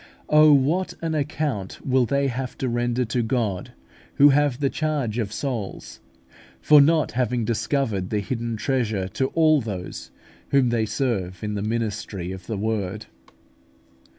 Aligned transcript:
Oh, 0.29 0.51
what 0.51 0.95
an 1.03 1.13
account 1.13 1.85
will 1.85 2.07
they 2.07 2.27
have 2.27 2.57
to 2.57 2.67
render 2.67 3.05
to 3.05 3.21
God 3.21 3.73
who 4.15 4.29
have 4.29 4.59
the 4.59 4.71
charge 4.71 5.19
of 5.19 5.31
souls, 5.31 5.99
for 6.59 6.81
not 6.81 7.11
having 7.11 7.45
discovered 7.45 8.09
this 8.09 8.29
hidden 8.29 8.57
treasure 8.57 9.07
to 9.09 9.27
all 9.35 9.61
those 9.61 10.09
whom 10.49 10.69
they 10.69 10.87
serve 10.87 11.43
in 11.43 11.53
the 11.53 11.61
ministry 11.61 12.31
of 12.31 12.47
the 12.47 12.57
Word! 12.57 13.05